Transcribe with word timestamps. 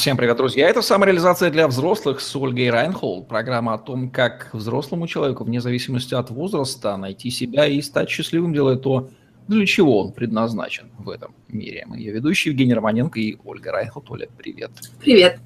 Всем 0.00 0.16
привет, 0.16 0.38
друзья. 0.38 0.66
Это 0.66 0.80
самореализация 0.80 1.50
для 1.50 1.68
взрослых 1.68 2.22
с 2.22 2.34
Ольгой 2.34 2.70
Райнхолд. 2.70 3.28
Программа 3.28 3.74
о 3.74 3.78
том, 3.78 4.08
как 4.08 4.48
взрослому 4.54 5.06
человеку, 5.06 5.44
вне 5.44 5.60
зависимости 5.60 6.14
от 6.14 6.30
возраста, 6.30 6.96
найти 6.96 7.28
себя 7.28 7.66
и 7.66 7.82
стать 7.82 8.08
счастливым, 8.08 8.54
делая 8.54 8.76
то, 8.76 9.10
для 9.46 9.66
чего 9.66 10.00
он 10.00 10.12
предназначен 10.12 10.90
в 10.96 11.10
этом 11.10 11.34
мире. 11.48 11.84
Мы 11.86 11.98
ее 11.98 12.12
ведущие 12.12 12.52
Евгений 12.52 12.72
Романенко 12.72 13.20
и 13.20 13.36
Ольга 13.44 13.72
Райнхолд. 13.72 14.10
Оля, 14.10 14.26
привет. 14.38 14.70
Привет. 15.00 15.38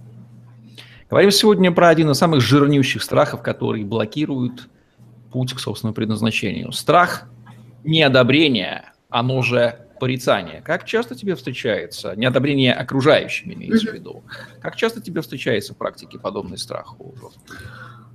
Говорим 1.11 1.33
сегодня 1.33 1.73
про 1.73 1.89
один 1.89 2.13
из 2.13 2.19
самых 2.19 2.41
жирнющих 2.41 3.03
страхов, 3.03 3.43
который 3.43 3.83
блокирует 3.83 4.69
путь 5.33 5.53
к 5.53 5.59
собственному 5.59 5.97
предназначению. 5.97 6.71
Страх 6.71 7.29
неодобрения, 7.83 8.93
оно 9.11 9.43
же 9.43 9.84
порицание. 9.99 10.63
Как 10.63 10.85
часто 10.85 11.15
тебе 11.15 11.35
встречается, 11.35 12.15
неодобрение 12.17 12.73
окружающими 12.73 13.55
имеется 13.55 13.91
в 13.91 13.95
виду, 13.95 14.23
как 14.61 14.77
часто 14.77 15.01
тебе 15.01 15.23
встречается 15.23 15.75
в 15.75 15.77
практике 15.77 16.19
подобный 16.19 16.59
страх 16.59 17.01
у 17.01 17.15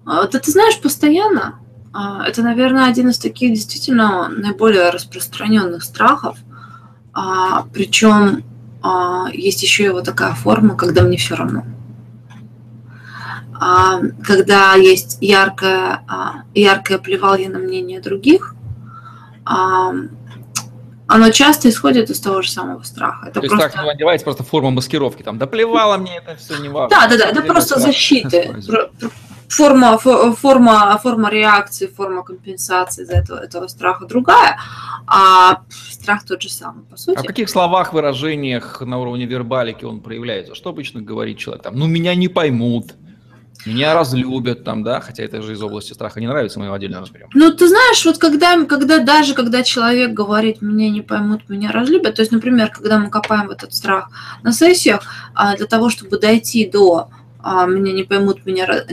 а, 0.06 0.28
Да 0.28 0.40
ты 0.40 0.52
знаешь, 0.52 0.80
постоянно. 0.82 1.60
А, 1.94 2.26
это, 2.28 2.42
наверное, 2.44 2.90
один 2.90 3.10
из 3.10 3.18
таких 3.18 3.54
действительно 3.54 4.30
наиболее 4.30 4.90
распространенных 4.90 5.84
страхов. 5.84 6.38
А, 7.14 7.66
Причем 7.74 8.44
есть 9.34 9.62
еще 9.62 9.84
его 9.84 10.02
такая 10.02 10.34
форма, 10.36 10.78
когда 10.78 11.02
мне 11.02 11.18
все 11.18 11.36
равно. 11.36 11.66
Когда 14.24 14.76
есть 14.76 15.18
яркое, 15.20 16.02
яркое 16.56 16.98
плевание 16.98 17.50
на 17.50 17.60
мнение 17.60 18.00
других, 18.00 18.56
оно 21.10 21.32
часто 21.32 21.70
исходит 21.70 22.12
из 22.12 22.20
того 22.20 22.44
же 22.44 22.52
самого 22.52 22.84
страха. 22.84 23.30
Это 23.30 23.42
То 23.42 23.48
просто... 23.48 23.66
есть 23.66 23.76
так 23.76 23.88
одевается 23.88 24.24
просто 24.24 24.44
форма 24.44 24.70
маскировки, 24.70 25.24
там, 25.24 25.40
да 25.40 25.48
плевало 25.48 25.98
мне 25.98 26.18
это 26.18 26.36
все 26.36 26.58
не 26.58 26.70
важно. 26.70 26.96
Да, 26.96 27.08
да, 27.08 27.18
да, 27.18 27.30
это 27.32 27.42
просто 27.42 27.80
защиты. 27.80 28.56
Форма, 29.48 29.98
форма, 29.98 31.00
форма 31.02 31.32
реакции, 31.32 31.88
форма 31.88 32.24
компенсации 32.24 33.04
за 33.04 33.14
этого, 33.14 33.40
этого 33.40 33.68
страха 33.68 34.06
другая, 34.06 34.60
а 35.08 35.64
страх 35.90 36.24
тот 36.24 36.44
же 36.44 36.50
самый, 36.50 36.84
по 36.84 36.96
сути. 36.98 37.18
А 37.18 37.24
в 37.24 37.26
каких 37.26 37.50
словах, 37.50 37.92
выражениях 37.92 38.82
на 38.82 39.00
уровне 39.00 39.26
вербалики 39.26 39.86
он 39.86 40.02
проявляется? 40.02 40.54
Что 40.54 40.70
обычно 40.70 41.02
говорит 41.02 41.40
человек? 41.40 41.64
Там, 41.64 41.76
ну, 41.76 41.88
меня 41.88 42.14
не 42.14 42.28
поймут, 42.28 42.94
меня 43.66 43.94
разлюбят 43.94 44.64
там, 44.64 44.84
да, 44.84 45.02
хотя 45.02 45.24
это 45.24 45.42
же 45.42 45.54
из 45.54 45.62
области 45.62 45.94
страха 45.94 46.20
не 46.20 46.28
нравится, 46.28 46.60
мы 46.60 46.66
его 46.66 46.76
отдельно 46.76 47.02
разберем. 47.02 47.30
Ну, 47.34 47.52
ты 47.52 47.68
знаешь, 47.68 48.06
вот 48.06 48.18
когда, 48.18 48.64
когда 48.66 49.00
даже 49.00 49.34
когда 49.34 49.64
человек 49.64 50.12
говорит, 50.12 50.62
меня 50.62 50.90
не 50.90 51.02
поймут, 51.02 51.50
меня 51.50 51.72
разлюбят, 51.72 52.16
то 52.16 52.22
есть, 52.22 52.32
например, 52.32 52.70
когда 52.70 53.00
мы 53.00 53.10
копаем 53.10 53.50
этот 53.50 53.74
страх 53.74 54.10
на 54.44 54.54
сессиях, 54.54 55.02
а, 55.34 55.58
для 55.58 55.66
того, 55.66 55.90
чтобы 55.90 56.18
дойти 56.20 56.70
до 56.70 57.10
а, 57.42 57.66
меня 57.66 57.92
не 57.92 58.04
поймут, 58.04 58.46
меня, 58.46 58.86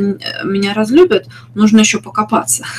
меня 0.45 0.75
разлюбят, 0.75 1.27
нужно 1.55 1.81
еще 1.81 2.01
покопаться. 2.01 2.65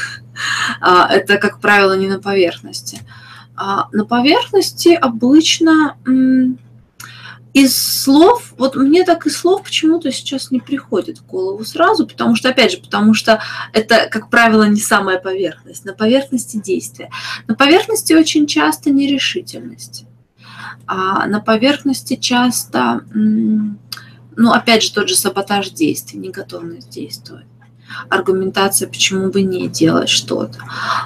А, 0.81 1.11
это, 1.11 1.37
как 1.37 1.59
правило, 1.59 1.97
не 1.97 2.07
на 2.07 2.19
поверхности. 2.19 3.01
На 3.55 4.05
поверхности 4.05 4.89
обычно 4.89 5.97
из 7.57 7.75
слов, 7.75 8.53
вот 8.57 8.75
мне 8.75 9.03
так 9.03 9.25
из 9.25 9.35
слов 9.35 9.63
почему-то 9.63 10.11
сейчас 10.11 10.51
не 10.51 10.59
приходит 10.59 11.17
в 11.17 11.25
голову 11.25 11.65
сразу, 11.65 12.05
потому 12.05 12.35
что, 12.35 12.49
опять 12.49 12.73
же, 12.73 12.77
потому 12.77 13.15
что 13.15 13.41
это, 13.73 14.07
как 14.11 14.29
правило, 14.29 14.63
не 14.67 14.79
самая 14.79 15.17
поверхность. 15.17 15.83
На 15.83 15.93
поверхности 15.93 16.57
действия. 16.57 17.09
На 17.47 17.55
поверхности 17.55 18.13
очень 18.13 18.45
часто 18.45 18.91
нерешительность. 18.91 20.05
А 20.85 21.25
на 21.25 21.39
поверхности 21.39 22.15
часто, 22.15 23.01
ну, 23.13 24.51
опять 24.51 24.83
же, 24.83 24.93
тот 24.93 25.09
же 25.09 25.15
саботаж 25.15 25.71
действий, 25.71 26.19
неготовность 26.19 26.89
действовать 26.89 27.47
аргументация, 28.09 28.87
почему 28.87 29.29
бы 29.29 29.41
не 29.41 29.67
делать 29.67 30.09
что-то. 30.09 30.59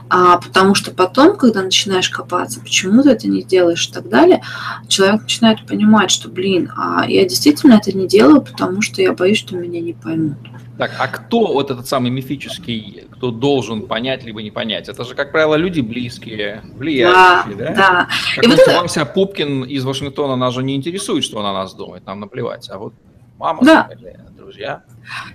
А 0.10 0.38
потому 0.38 0.76
что 0.76 0.92
потом, 0.92 1.38
когда 1.38 1.62
начинаешь 1.62 2.10
копаться, 2.10 2.60
почему 2.60 3.04
ты 3.04 3.12
это 3.12 3.28
не 3.28 3.44
делаешь 3.44 3.88
и 3.88 3.92
так 3.92 4.10
далее, 4.10 4.42
человек 4.88 5.24
начинает 5.24 5.66
понимать, 5.66 6.12
что, 6.12 6.30
блин, 6.30 6.72
а 6.76 7.06
я 7.08 7.24
действительно 7.24 7.74
это 7.74 7.96
не 7.96 8.08
делаю, 8.08 8.42
потому 8.42 8.82
что 8.82 9.02
я 9.02 9.14
боюсь, 9.14 9.38
что 9.38 9.56
меня 9.56 9.82
не 9.82 9.94
поймут. 9.94 10.38
Так, 10.78 10.94
а 10.98 11.08
кто 11.08 11.54
вот 11.54 11.70
этот 11.70 11.88
самый 11.88 12.10
мифический, 12.10 13.04
кто 13.12 13.30
должен 13.30 13.84
понять 13.84 14.24
либо 14.24 14.42
не 14.42 14.50
понять? 14.50 14.90
Это 14.90 15.04
же, 15.04 15.14
как 15.14 15.32
правило, 15.32 15.54
люди 15.56 15.82
близкие, 15.82 16.64
влияющие, 16.74 17.56
да? 17.56 17.66
Да. 17.66 17.76
да. 17.76 18.08
Как 18.36 18.44
и 18.44 18.48
вот 18.48 18.60
это... 18.60 18.82
Вася 18.82 19.06
Пупкин 19.06 19.64
из 19.64 19.84
Вашингтона 19.84 20.36
нас 20.36 20.56
же 20.56 20.64
не 20.64 20.76
интересует, 20.76 21.24
что 21.24 21.40
она 21.40 21.54
нас 21.54 21.76
думает, 21.76 22.06
нам 22.08 22.20
наплевать. 22.20 22.68
А 22.72 22.80
вот 22.80 22.94
мама, 23.42 23.64
да. 23.64 23.90
друзья. 24.38 24.84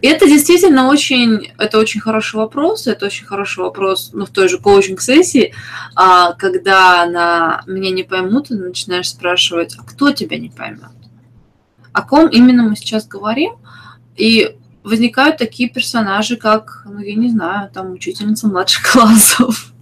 Это 0.00 0.27
действительно 0.27 0.89
очень, 0.89 1.53
это 1.59 1.78
очень 1.78 2.00
хороший 2.00 2.37
вопрос, 2.37 2.87
это 2.87 3.06
очень 3.06 3.27
хороший 3.27 3.65
вопрос, 3.65 4.11
ну, 4.12 4.25
в 4.25 4.31
той 4.31 4.49
же 4.49 4.59
коучинг-сессии, 4.59 5.53
а, 5.97 6.33
когда 6.34 7.05
на 7.06 7.65
меня 7.66 7.91
не 7.91 8.05
поймут, 8.05 8.49
ты 8.49 8.55
начинаешь 8.55 9.11
спрашивать, 9.11 9.75
а 9.77 9.83
кто 9.83 10.12
тебя 10.12 10.39
не 10.39 10.49
поймет? 10.49 10.93
О 11.93 12.03
ком 12.03 12.28
именно 12.28 12.62
мы 12.62 12.77
сейчас 12.77 13.09
говорим? 13.09 13.55
И 14.15 14.56
возникают 14.84 15.37
такие 15.37 15.69
персонажи, 15.69 16.37
как, 16.37 16.83
ну, 16.84 17.00
я 17.00 17.15
не 17.16 17.28
знаю, 17.28 17.71
там, 17.71 17.93
учительница 17.93 18.47
младших 18.47 18.93
классов, 18.93 19.72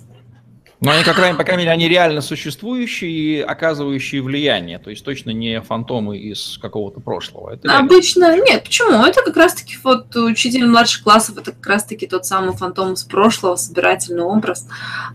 но 0.84 0.90
они, 0.92 1.02
как 1.02 1.16
крайней, 1.16 1.36
по 1.38 1.44
крайней 1.44 1.62
мере, 1.62 1.72
они 1.72 1.88
реально 1.88 2.20
существующие 2.20 3.10
и 3.10 3.40
оказывающие 3.40 4.20
влияние. 4.20 4.78
То 4.78 4.90
есть 4.90 5.04
точно 5.04 5.30
не 5.30 5.62
фантомы 5.62 6.18
из 6.18 6.58
какого-то 6.60 7.00
прошлого. 7.00 7.54
Это 7.54 7.78
Обычно 7.78 8.36
нет. 8.44 8.64
Почему? 8.64 9.02
Это 9.04 9.22
как 9.22 9.36
раз-таки 9.36 9.76
вот 9.82 10.14
учитель 10.14 10.66
младших 10.66 11.02
классов, 11.02 11.38
это 11.38 11.52
как 11.52 11.66
раз-таки 11.66 12.06
тот 12.06 12.26
самый 12.26 12.54
фантом 12.54 12.92
из 12.92 13.02
прошлого, 13.04 13.56
собирательный 13.56 14.24
образ. 14.24 14.68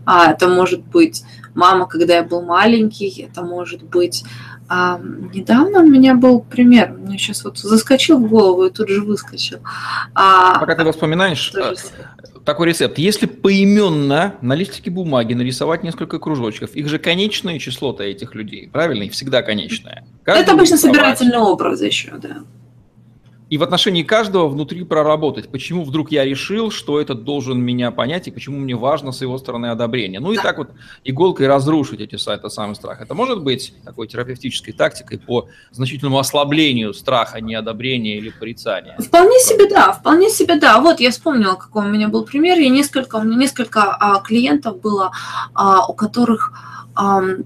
А, 0.04 0.32
это 0.32 0.48
может 0.48 0.80
быть 0.80 1.22
мама, 1.54 1.86
когда 1.86 2.16
я 2.16 2.24
был 2.24 2.42
маленький, 2.42 3.22
это 3.22 3.42
может 3.42 3.82
быть 3.82 4.24
а, 4.72 5.00
недавно 5.34 5.80
у 5.80 5.86
меня 5.86 6.14
был 6.14 6.42
пример, 6.42 6.92
мне 6.92 7.18
сейчас 7.18 7.42
вот 7.42 7.58
заскочил 7.58 8.18
в 8.18 8.28
голову 8.28 8.66
и 8.66 8.70
тут 8.70 8.88
же 8.88 9.02
выскочил. 9.02 9.58
А, 10.14 10.60
Пока 10.60 10.76
ты 10.76 10.82
его 10.82 10.92
вспоминаешь, 10.92 11.52
такой 12.44 12.68
рецепт. 12.68 12.98
Если 12.98 13.26
поименно 13.26 14.34
на 14.40 14.54
листике 14.54 14.90
бумаги 14.90 15.34
нарисовать 15.34 15.82
несколько 15.82 16.18
кружочков, 16.18 16.74
их 16.74 16.88
же 16.88 16.98
конечное 16.98 17.58
число-то 17.58 18.04
этих 18.04 18.34
людей, 18.34 18.68
правильно? 18.72 19.04
И 19.04 19.08
всегда 19.08 19.42
конечное. 19.42 20.04
Каждый 20.24 20.42
Это 20.42 20.52
обычно 20.52 20.76
собирательный 20.76 21.38
образ 21.38 21.80
еще, 21.80 22.12
да 22.16 22.42
и 23.50 23.58
в 23.58 23.64
отношении 23.64 24.04
каждого 24.04 24.48
внутри 24.48 24.84
проработать, 24.84 25.50
почему 25.50 25.84
вдруг 25.84 26.12
я 26.12 26.24
решил, 26.24 26.70
что 26.70 27.00
этот 27.00 27.24
должен 27.24 27.60
меня 27.60 27.90
понять, 27.90 28.28
и 28.28 28.30
почему 28.30 28.58
мне 28.58 28.76
важно 28.76 29.10
с 29.10 29.20
его 29.22 29.38
стороны 29.38 29.66
одобрение. 29.66 30.20
Ну 30.20 30.30
и 30.30 30.36
так 30.36 30.58
вот 30.58 30.70
иголкой 31.02 31.48
разрушить 31.48 32.00
эти 32.00 32.14
сайты 32.14 32.48
самый 32.48 32.76
страх. 32.76 33.00
Это 33.00 33.12
может 33.14 33.42
быть 33.42 33.74
такой 33.84 34.06
терапевтической 34.06 34.72
тактикой 34.72 35.18
по 35.18 35.48
значительному 35.72 36.20
ослаблению 36.20 36.94
страха, 36.94 37.40
неодобрения 37.40 38.18
или 38.18 38.30
порицания? 38.30 38.96
Вполне 38.98 39.40
себе 39.40 39.68
да, 39.68 39.92
вполне 39.92 40.30
себе 40.30 40.54
да. 40.54 40.80
Вот 40.80 41.00
я 41.00 41.10
вспомнила, 41.10 41.54
какой 41.54 41.86
у 41.86 41.88
меня 41.88 42.06
был 42.06 42.24
пример. 42.24 42.56
Я 42.56 42.68
несколько, 42.68 43.16
у 43.16 43.24
меня 43.24 43.36
несколько 43.36 43.96
а, 43.98 44.20
клиентов 44.20 44.80
было, 44.80 45.10
а, 45.54 45.86
у 45.86 45.92
которых 45.92 46.52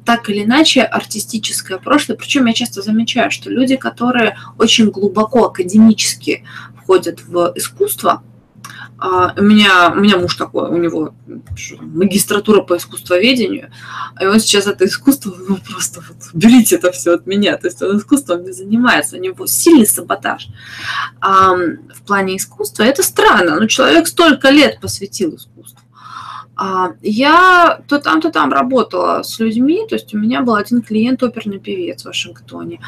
так 0.04 0.30
или 0.30 0.44
иначе 0.44 0.82
артистическое 0.82 1.78
прошлое. 1.78 2.16
Причем 2.16 2.46
я 2.46 2.52
часто 2.52 2.82
замечаю, 2.82 3.30
что 3.30 3.50
люди, 3.50 3.76
которые 3.76 4.36
очень 4.58 4.90
глубоко 4.90 5.46
академически 5.46 6.44
входят 6.76 7.20
в 7.26 7.52
искусство, 7.54 8.22
а, 8.96 9.34
у 9.36 9.42
меня, 9.42 9.92
у 9.94 10.00
меня 10.00 10.16
муж 10.16 10.36
такой, 10.36 10.70
у 10.70 10.76
него 10.76 11.14
магистратура 11.80 12.62
по 12.62 12.76
искусствоведению, 12.76 13.70
и 14.20 14.24
он 14.24 14.40
сейчас 14.40 14.66
это 14.66 14.86
искусство, 14.86 15.34
ну 15.48 15.58
просто 15.58 16.00
вот, 16.00 16.16
берите 16.32 16.76
это 16.76 16.92
все 16.92 17.14
от 17.14 17.26
меня, 17.26 17.56
то 17.56 17.66
есть 17.66 17.82
он 17.82 17.98
искусством 17.98 18.44
не 18.44 18.52
занимается, 18.52 19.16
у 19.16 19.20
него 19.20 19.46
сильный 19.46 19.86
саботаж. 19.86 20.48
В 21.20 22.02
плане 22.06 22.36
искусства 22.36 22.84
это 22.84 23.02
странно, 23.02 23.58
но 23.58 23.66
человек 23.66 24.06
столько 24.06 24.50
лет 24.50 24.80
посвятил 24.80 25.36
искусству, 25.36 25.73
я 27.02 27.80
то 27.88 27.98
там, 27.98 28.20
то 28.20 28.30
там 28.30 28.52
работала 28.52 29.22
с 29.22 29.38
людьми, 29.40 29.86
то 29.88 29.96
есть 29.96 30.14
у 30.14 30.18
меня 30.18 30.42
был 30.42 30.54
один 30.54 30.82
клиент, 30.82 31.22
оперный 31.22 31.58
певец 31.58 32.02
в 32.02 32.06
Вашингтоне. 32.06 32.80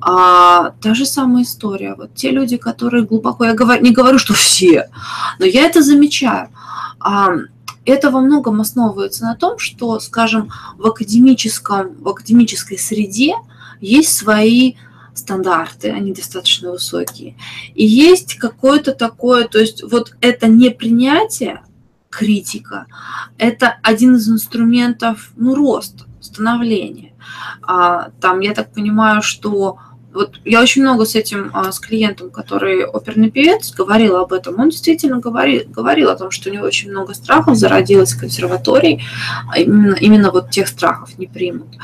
А, 0.00 0.70
та 0.82 0.94
же 0.94 1.06
самая 1.06 1.44
история. 1.44 1.94
Вот 1.94 2.14
те 2.14 2.30
люди, 2.30 2.56
которые 2.56 3.04
глубоко, 3.04 3.44
я 3.44 3.54
говорю, 3.54 3.82
не 3.82 3.92
говорю, 3.92 4.18
что 4.18 4.34
все, 4.34 4.90
но 5.38 5.46
я 5.46 5.62
это 5.62 5.82
замечаю. 5.82 6.50
А, 7.00 7.30
это 7.86 8.10
во 8.10 8.20
многом 8.20 8.60
основывается 8.60 9.24
на 9.24 9.34
том, 9.34 9.58
что, 9.58 10.00
скажем, 10.00 10.50
в 10.76 10.86
академическом, 10.86 11.94
в 11.98 12.08
академической 12.08 12.78
среде 12.78 13.34
есть 13.80 14.14
свои 14.14 14.74
стандарты, 15.14 15.90
они 15.90 16.12
достаточно 16.12 16.72
высокие. 16.72 17.36
И 17.74 17.84
есть 17.86 18.34
какое-то 18.34 18.92
такое, 18.92 19.46
то 19.46 19.58
есть 19.58 19.82
вот 19.82 20.14
это 20.20 20.46
непринятие, 20.46 21.62
критика. 22.14 22.86
Это 23.38 23.76
один 23.82 24.14
из 24.14 24.28
инструментов 24.28 25.32
ну, 25.36 25.54
роста, 25.54 26.04
становления. 26.20 27.12
А, 27.62 28.10
там, 28.20 28.40
я 28.40 28.54
так 28.54 28.72
понимаю, 28.72 29.20
что 29.20 29.78
вот 30.12 30.36
я 30.44 30.60
очень 30.60 30.82
много 30.82 31.06
с 31.06 31.16
этим, 31.16 31.50
а, 31.52 31.72
с 31.72 31.80
клиентом, 31.80 32.30
который 32.30 32.84
оперный 32.84 33.32
певец, 33.32 33.72
говорила 33.72 34.20
об 34.20 34.32
этом. 34.32 34.60
Он 34.60 34.68
действительно 34.70 35.18
говорил, 35.18 35.62
говорил 35.66 36.08
о 36.08 36.16
том, 36.16 36.30
что 36.30 36.50
у 36.50 36.52
него 36.52 36.66
очень 36.66 36.90
много 36.92 37.14
страхов 37.14 37.56
зародилось 37.56 38.12
в 38.12 38.20
консерватории, 38.20 39.02
а 39.50 39.58
именно, 39.58 39.96
именно 39.96 40.30
вот 40.30 40.50
тех 40.50 40.68
страхов 40.68 41.18
не 41.18 41.26
примут. 41.26 41.74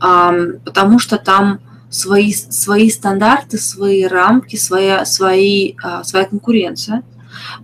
А, 0.00 0.34
потому 0.64 0.98
что 0.98 1.16
там 1.16 1.60
свои, 1.90 2.32
свои 2.32 2.90
стандарты, 2.90 3.56
свои 3.56 4.04
рамки, 4.04 4.56
своя, 4.56 5.04
свои, 5.04 5.76
своя 6.02 6.24
конкуренция. 6.24 7.04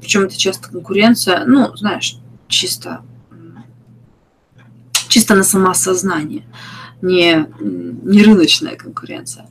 Причем 0.01 0.23
это 0.23 0.37
часто 0.37 0.71
конкуренция, 0.71 1.45
ну, 1.47 1.77
знаешь, 1.77 2.17
чисто, 2.49 3.03
чисто 5.09 5.35
на 5.35 5.45
самосознание 5.45 6.45
не, 7.03 7.47
не 7.61 8.23
рыночная 8.23 8.77
конкуренция. 8.77 9.47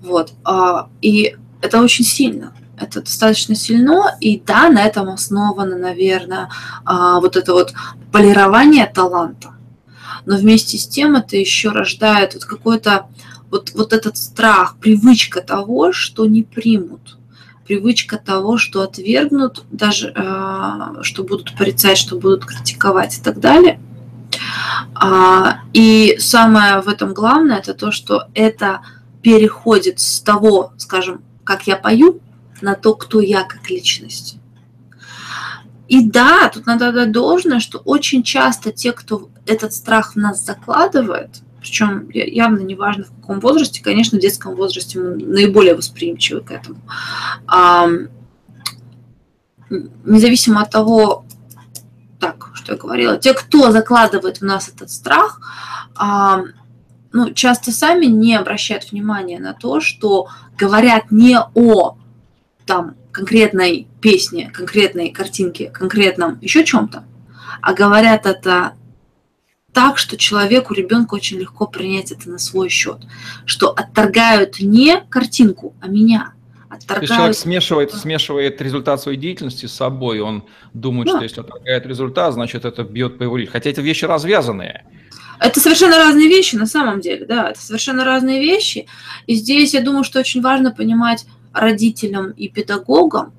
Вот. 0.00 0.32
А, 0.42 0.88
и 1.00 1.36
это 1.60 1.80
очень 1.80 2.04
сильно. 2.04 2.52
Это 2.76 3.00
достаточно 3.02 3.54
сильно, 3.54 4.16
и 4.20 4.40
да, 4.40 4.68
на 4.68 4.82
этом 4.82 5.08
основано, 5.08 5.78
наверное, 5.78 6.50
а, 6.84 7.20
вот 7.20 7.36
это 7.36 7.52
вот 7.52 7.72
полирование 8.10 8.86
таланта. 8.86 9.54
Но 10.26 10.36
вместе 10.36 10.76
с 10.76 10.88
тем 10.88 11.14
это 11.14 11.36
еще 11.36 11.68
рождает 11.68 12.34
вот 12.34 12.44
какой-то 12.44 13.06
вот, 13.50 13.72
вот 13.74 13.92
этот 13.92 14.16
страх, 14.16 14.76
привычка 14.80 15.40
того, 15.40 15.92
что 15.92 16.26
не 16.26 16.42
примут, 16.42 17.18
привычка 17.66 18.18
того, 18.18 18.58
что 18.58 18.82
отвергнут, 18.82 19.64
даже 19.70 20.12
э, 20.14 21.02
что 21.02 21.24
будут 21.24 21.56
порицать, 21.56 21.98
что 21.98 22.18
будут 22.18 22.44
критиковать 22.44 23.18
и 23.18 23.22
так 23.22 23.40
далее– 23.40 23.80
а, 24.94 25.60
и 25.72 26.16
самое 26.18 26.80
в 26.80 26.88
этом 26.88 27.14
главное, 27.14 27.58
это 27.58 27.74
то, 27.74 27.90
что 27.90 28.28
это 28.34 28.82
переходит 29.22 30.00
с 30.00 30.20
того, 30.20 30.72
скажем, 30.76 31.22
как 31.44 31.66
я 31.66 31.76
пою, 31.76 32.20
на 32.60 32.74
то, 32.74 32.94
кто 32.94 33.20
я 33.20 33.44
как 33.44 33.68
личность. 33.70 34.36
И 35.88 36.08
да, 36.08 36.48
тут 36.48 36.66
надо 36.66 36.92
дать 36.92 37.12
должное, 37.12 37.60
что 37.60 37.78
очень 37.78 38.22
часто 38.22 38.72
те, 38.72 38.92
кто 38.92 39.28
этот 39.46 39.74
страх 39.74 40.14
в 40.14 40.16
нас 40.16 40.44
закладывает, 40.44 41.42
причем 41.64 42.10
явно 42.10 42.58
неважно 42.60 43.04
в 43.04 43.20
каком 43.22 43.40
возрасте, 43.40 43.82
конечно, 43.82 44.18
в 44.18 44.20
детском 44.20 44.54
возрасте 44.54 44.98
мы 44.98 45.16
наиболее 45.16 45.74
восприимчивы 45.74 46.42
к 46.42 46.50
этому. 46.50 46.76
А, 47.46 47.88
независимо 49.70 50.60
от 50.60 50.70
того, 50.70 51.24
так, 52.20 52.50
что 52.52 52.72
я 52.72 52.78
говорила, 52.78 53.16
те, 53.16 53.32
кто 53.32 53.72
закладывает 53.72 54.42
в 54.42 54.44
нас 54.44 54.68
этот 54.68 54.90
страх, 54.90 55.40
а, 55.96 56.42
ну, 57.12 57.32
часто 57.32 57.72
сами 57.72 58.04
не 58.04 58.36
обращают 58.36 58.92
внимания 58.92 59.40
на 59.40 59.54
то, 59.54 59.80
что 59.80 60.28
говорят 60.58 61.10
не 61.10 61.38
о 61.54 61.96
там 62.66 62.94
конкретной 63.10 63.88
песне, 64.02 64.50
конкретной 64.50 65.12
картинке, 65.12 65.70
конкретном 65.70 66.38
еще 66.42 66.62
чем-то, 66.62 67.04
а 67.62 67.72
говорят 67.72 68.26
это 68.26 68.74
так, 69.74 69.98
что 69.98 70.16
человеку, 70.16 70.72
ребенку 70.72 71.16
очень 71.16 71.38
легко 71.38 71.66
принять 71.66 72.12
это 72.12 72.30
на 72.30 72.38
свой 72.38 72.70
счет, 72.70 72.98
что 73.44 73.68
отторгают 73.70 74.60
не 74.60 75.02
картинку, 75.10 75.74
а 75.80 75.88
меня– 75.88 76.32
отторгают. 76.74 77.00
То 77.08 77.12
есть 77.12 77.14
человек 77.14 77.36
смешивает, 77.36 77.92
смешивает 77.92 78.60
результат 78.60 79.00
своей 79.00 79.18
деятельности 79.18 79.66
с 79.66 79.72
собой, 79.72 80.20
он 80.20 80.44
думает, 80.72 81.06
да. 81.06 81.14
что 81.14 81.22
если 81.22 81.40
отторгает 81.40 81.86
результат, 81.86 82.34
значит 82.34 82.64
это 82.64 82.82
бьет 82.84 83.18
по 83.18 83.22
его 83.22 83.36
линии. 83.36 83.50
Хотя 83.50 83.70
эти 83.70 83.80
вещи 83.80 84.04
развязанные. 84.04 84.84
Это 85.40 85.60
совершенно 85.60 85.98
разные 85.98 86.28
вещи 86.28 86.54
на 86.54 86.66
самом 86.66 87.00
деле, 87.00 87.26
да, 87.26 87.50
это 87.50 87.60
совершенно 87.60 88.04
разные 88.04 88.40
вещи. 88.40 88.86
И 89.26 89.34
здесь 89.34 89.74
я 89.74 89.80
думаю, 89.80 90.04
что 90.04 90.20
очень 90.20 90.40
важно 90.40 90.70
понимать 90.70 91.26
родителям 91.52 92.30
и 92.30 92.48
педагогам, 92.48 93.32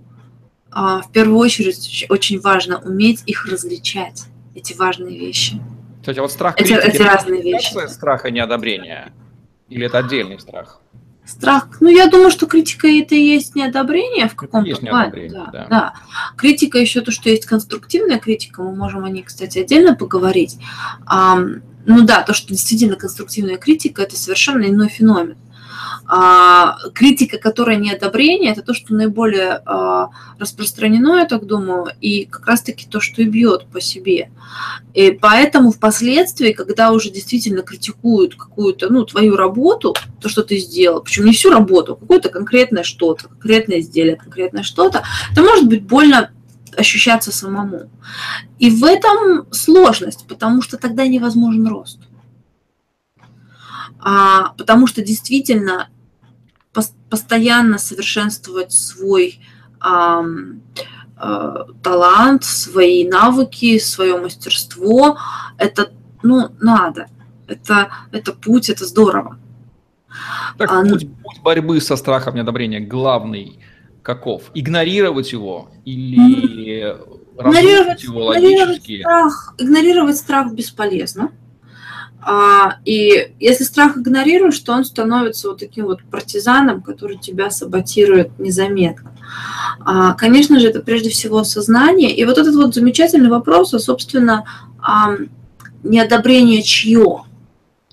а, 0.72 1.02
в 1.02 1.12
первую 1.12 1.38
очередь 1.38 2.06
очень 2.10 2.40
важно 2.40 2.80
уметь 2.80 3.24
их 3.26 3.46
различать, 3.46 4.26
эти 4.56 4.74
важные 4.74 5.18
вещи. 5.18 5.60
Кстати, 6.06 6.20
вот 6.20 6.32
страх 6.32 6.56
критики, 6.56 6.78
эти 6.84 7.02
разные 7.02 7.42
вещи. 7.42 7.88
страха 7.88 8.30
неодобрения? 8.30 9.12
Или 9.70 9.88
это 9.88 9.98
отдельный 9.98 10.40
страх? 10.40 10.80
Страх. 11.26 11.70
Ну, 11.80 11.90
я 11.90 12.06
думаю, 12.06 12.30
что 12.30 12.46
критика 12.46 12.88
это 12.88 13.16
и 13.16 13.24
есть 13.24 13.56
неодобрение 13.56 14.30
в 14.30 14.36
каком-то 14.36 14.76
плане. 14.76 15.30
Да, 15.32 15.46
да. 15.52 15.68
да. 15.68 15.94
Критика 16.38 16.78
еще 16.78 17.02
то, 17.02 17.10
что 17.10 17.32
есть 17.32 17.48
конструктивная 17.48 18.20
критика, 18.20 18.62
мы 18.62 18.76
можем 18.76 19.04
о 19.04 19.10
ней, 19.10 19.24
кстати, 19.24 19.58
отдельно 19.58 19.96
поговорить. 19.96 20.60
А, 21.08 21.40
ну 21.88 22.06
да, 22.06 22.22
то, 22.22 22.36
что 22.36 22.50
действительно 22.50 22.98
конструктивная 22.98 23.58
критика, 23.58 24.04
это 24.04 24.16
совершенно 24.16 24.66
иной 24.66 24.90
феномен. 24.90 25.38
А, 26.08 26.78
критика, 26.94 27.40
которая 27.40 27.78
не 27.78 27.92
одобрение, 27.92 28.52
это 28.52 28.62
то, 28.62 28.76
что 28.76 28.94
наиболее 28.94 29.62
а, 29.66 30.10
распространено, 30.38 31.18
я 31.18 31.26
так 31.26 31.46
думаю, 31.46 31.88
и 32.00 32.26
как 32.26 32.46
раз-таки 32.46 32.86
то, 32.88 33.00
что 33.00 33.24
и 33.24 33.26
бьет 33.26 33.66
по 33.66 33.82
себе. 33.82 34.30
И 34.94 35.12
поэтому 35.12 35.72
впоследствии, 35.72 36.52
когда 36.52 36.92
уже 36.92 37.10
действительно 37.10 37.64
критикуют 37.64 38.36
какую-то, 38.36 38.92
ну, 38.92 39.04
твою 39.04 39.36
работу, 39.36 39.96
то, 40.22 40.30
что 40.30 40.44
ты 40.44 40.58
сделал, 40.58 41.02
причем 41.02 41.26
не 41.26 41.34
всю 41.34 41.50
работу, 41.50 41.94
а 41.94 41.96
какое-то 41.96 42.30
конкретное 42.30 42.84
что-то, 42.84 43.28
конкретное 43.28 43.80
изделие, 43.80 44.16
конкретное 44.16 44.64
что-то, 44.64 45.04
это 45.32 45.42
может 45.42 45.68
быть 45.68 45.84
больно 45.84 46.30
ощущаться 46.78 47.32
самому. 47.32 47.90
И 48.60 48.70
в 48.70 48.84
этом 48.84 49.52
сложность, 49.52 50.28
потому 50.28 50.62
что 50.62 50.78
тогда 50.78 51.08
невозможен 51.08 51.68
рост. 51.68 52.00
А, 54.00 54.54
потому 54.58 54.86
что 54.86 55.02
действительно 55.02 55.90
постоянно 57.10 57.78
совершенствовать 57.78 58.72
свой 58.72 59.40
а, 59.80 60.24
талант, 61.82 62.44
свои 62.44 63.08
навыки, 63.08 63.80
свое 63.80 64.18
мастерство, 64.18 65.18
это, 65.58 65.92
ну, 66.24 66.50
надо. 66.60 67.08
Это, 67.48 67.90
это 68.12 68.34
путь, 68.34 68.70
это 68.70 68.86
здорово. 68.86 69.40
Так, 70.58 70.72
а, 70.72 70.82
путь, 70.82 71.08
путь 71.24 71.42
борьбы 71.42 71.80
со 71.82 71.96
страхом 71.96 72.36
неодобрения 72.36 72.80
главный 72.80 73.60
каков? 74.02 74.52
Игнорировать 74.54 75.32
его 75.32 75.70
или 75.84 76.96
игнорировать, 77.38 78.04
его 78.04 78.26
логически? 78.26 79.02
Игнорировать 79.02 79.02
страх, 79.02 79.56
игнорировать 79.58 80.18
страх 80.18 80.54
бесполезно. 80.54 81.32
А, 82.28 82.78
и 82.86 83.34
если 83.40 83.64
страх 83.64 83.98
игнорируешь, 83.98 84.58
то 84.58 84.74
он 84.74 84.84
становится 84.84 85.50
вот 85.50 85.60
таким 85.60 85.86
вот 85.86 86.02
партизаном, 86.10 86.82
который 86.82 87.20
тебя 87.20 87.52
саботирует 87.52 88.40
незаметно. 88.40 89.16
А, 89.82 90.14
конечно 90.14 90.60
же, 90.60 90.70
это 90.70 90.80
прежде 90.80 91.12
всего 91.12 91.44
сознание. 91.44 92.12
И 92.16 92.26
вот 92.26 92.40
этот 92.40 92.56
вот 92.56 92.74
замечательный 92.74 93.30
вопрос, 93.30 93.76
а, 93.76 93.80
собственно, 93.80 94.44
неодобрение 95.84 96.64
чье? 96.64 97.26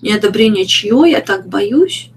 Неодобрение 0.00 0.64
чье, 0.64 1.02
я 1.06 1.20
так 1.20 1.46
боюсь. 1.46 2.10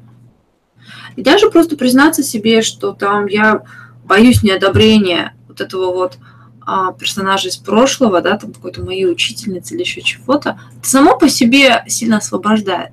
И 1.17 1.21
даже 1.21 1.49
просто 1.49 1.75
признаться 1.75 2.23
себе, 2.23 2.61
что 2.61 2.93
там 2.93 3.25
я 3.25 3.63
боюсь 4.05 4.41
неодобрения 4.41 5.35
вот 5.49 5.59
этого 5.59 5.93
вот 5.93 6.17
а, 6.65 6.93
персонажа 6.93 7.49
из 7.49 7.57
прошлого, 7.57 8.21
да, 8.21 8.37
там 8.37 8.53
какой-то 8.53 8.83
моей 8.83 9.09
учительницы 9.09 9.75
или 9.75 9.81
еще 9.81 10.01
чего-то, 10.01 10.59
само 10.83 11.17
по 11.17 11.29
себе 11.29 11.83
сильно 11.87 12.17
освобождает. 12.17 12.91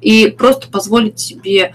И 0.00 0.28
просто 0.28 0.68
позволить 0.68 1.18
себе 1.18 1.74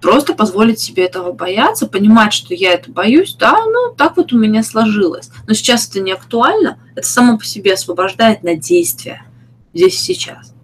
просто 0.00 0.34
позволить 0.34 0.78
себе 0.78 1.04
этого 1.04 1.32
бояться, 1.32 1.86
понимать, 1.86 2.32
что 2.32 2.54
я 2.54 2.72
это 2.72 2.90
боюсь, 2.90 3.34
да, 3.34 3.64
ну, 3.64 3.94
так 3.96 4.16
вот 4.16 4.32
у 4.32 4.38
меня 4.38 4.62
сложилось. 4.62 5.30
Но 5.46 5.54
сейчас 5.54 5.88
это 5.88 6.00
не 6.00 6.12
актуально, 6.12 6.78
это 6.94 7.06
само 7.06 7.38
по 7.38 7.44
себе 7.44 7.74
освобождает 7.74 8.42
на 8.42 8.54
действие 8.54 9.22
здесь 9.74 9.98
сейчас. 9.98 10.54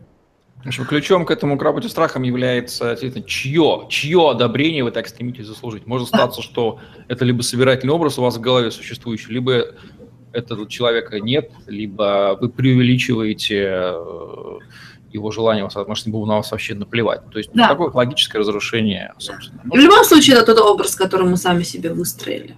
В 0.65 0.69
общем, 0.69 0.85
ключом 0.85 1.27
к 1.27 1.31
этому 1.31 1.59
к 1.59 1.63
работе 1.63 1.89
страхом 1.89 2.23
является 2.23 2.97
чье, 3.27 3.87
чье 3.89 4.31
одобрение 4.31 4.85
вы 4.85 4.93
так 4.93 5.09
стремитесь 5.09 5.47
заслужить. 5.47 5.87
Может 5.87 6.09
статься, 6.09 6.41
что 6.41 6.79
это 7.09 7.25
либо 7.25 7.43
собирательный 7.43 7.93
образ 7.93 8.19
у 8.19 8.23
вас 8.23 8.37
в 8.37 8.41
голове 8.41 8.71
существующий, 8.71 9.33
либо 9.33 9.67
этого 10.33 10.69
человека 10.69 11.21
нет, 11.21 11.51
либо 11.67 12.39
вы 12.41 12.49
преувеличиваете 12.49 13.71
э, 13.71 14.59
его 15.13 15.31
желание 15.31 15.65
вас, 15.65 15.75
может, 15.87 16.07
ему 16.07 16.25
на 16.27 16.37
вас 16.37 16.51
вообще 16.51 16.75
наплевать. 16.75 17.29
То 17.31 17.39
есть 17.39 17.51
да. 17.53 17.69
такое 17.69 17.91
логическое 17.91 18.39
разрушение, 18.39 19.13
собственно. 19.19 19.63
В 19.65 19.77
любом 19.77 20.05
случае, 20.05 20.37
это 20.37 20.55
тот 20.55 20.65
образ, 20.65 20.95
который 20.95 21.29
мы 21.29 21.37
сами 21.37 21.63
себе 21.65 21.93
выстроили. 21.93 22.57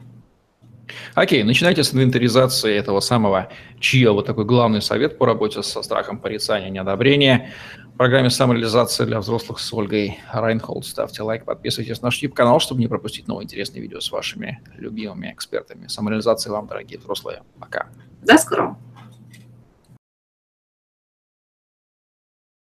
Окей, 1.15 1.43
начинайте 1.43 1.83
с 1.83 1.95
инвентаризации 1.95 2.75
этого 2.75 3.01
самого 3.01 3.49
чье. 3.81 4.13
Вот 4.13 4.27
такой 4.27 4.45
главный 4.45 4.83
совет 4.83 5.19
по 5.19 5.27
работе 5.27 5.63
со 5.63 5.83
страхом 5.83 6.19
порицания, 6.19 6.71
неодобрения 6.71 7.51
в 7.95 7.97
программе 7.97 8.31
«Самореализация 8.31 9.07
для 9.07 9.21
взрослых» 9.21 9.61
с 9.61 9.73
Ольгой 9.73 10.19
Райнхолд. 10.33 10.85
Ставьте 10.85 11.23
лайк, 11.23 11.45
подписывайтесь 11.45 12.03
на 12.03 12.07
наш 12.07 12.19
YouTube-канал, 12.19 12.59
чтобы 12.61 12.81
не 12.81 12.89
пропустить 12.89 13.29
новые 13.29 13.45
интересные 13.45 13.83
видео 13.83 14.01
с 14.01 14.11
вашими 14.11 14.61
любимыми 14.77 15.33
экспертами. 15.33 15.87
Самореализации 15.87 16.51
вам, 16.51 16.67
дорогие 16.67 16.99
взрослые. 16.99 17.43
Пока. 17.61 17.89
До 18.23 18.37
скорого. 18.37 18.77